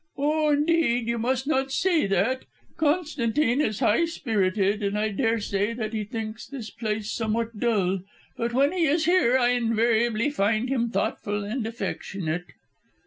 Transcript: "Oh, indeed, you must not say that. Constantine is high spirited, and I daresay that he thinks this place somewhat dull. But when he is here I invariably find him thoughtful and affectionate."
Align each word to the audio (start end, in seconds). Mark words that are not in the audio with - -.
"Oh, 0.17 0.49
indeed, 0.49 1.07
you 1.07 1.19
must 1.19 1.45
not 1.45 1.71
say 1.71 2.07
that. 2.07 2.45
Constantine 2.75 3.61
is 3.61 3.81
high 3.81 4.05
spirited, 4.05 4.81
and 4.81 4.97
I 4.97 5.09
daresay 5.09 5.73
that 5.73 5.93
he 5.93 6.03
thinks 6.05 6.47
this 6.47 6.71
place 6.71 7.11
somewhat 7.11 7.59
dull. 7.59 7.99
But 8.35 8.51
when 8.51 8.71
he 8.71 8.85
is 8.87 9.05
here 9.05 9.37
I 9.37 9.49
invariably 9.49 10.31
find 10.31 10.69
him 10.69 10.89
thoughtful 10.89 11.43
and 11.43 11.67
affectionate." 11.67 12.45